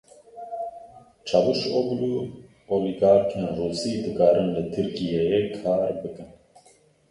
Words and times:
Çavuşoglu 1.27 2.13
Olîgarkên 2.73 3.47
Rûsî 3.57 3.93
dikarin 4.03 4.49
li 4.55 4.63
Tirkiyeyê 4.73 5.39
kar 5.61 5.81
bikin. 6.01 6.29